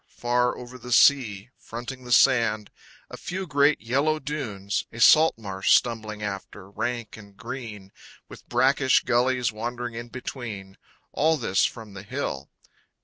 Far 0.07 0.57
over 0.57 0.77
is 0.77 0.81
the 0.81 0.91
sea, 0.91 1.51
Fronting 1.59 2.05
the 2.05 2.11
sand, 2.11 2.71
a 3.11 3.17
few 3.17 3.45
great 3.45 3.79
yellow 3.81 4.17
dunes, 4.17 4.83
A 4.91 4.99
salt 4.99 5.37
marsh 5.37 5.75
stumbling 5.75 6.23
after, 6.23 6.71
rank 6.71 7.17
and 7.17 7.37
green, 7.37 7.91
With 8.27 8.49
brackish 8.49 9.03
gullies 9.03 9.51
wandering 9.51 9.93
in 9.93 10.07
between, 10.09 10.79
All 11.11 11.37
this 11.37 11.65
from 11.65 11.93
the 11.93 12.01
hill. 12.01 12.49